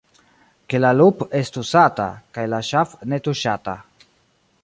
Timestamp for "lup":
0.99-1.21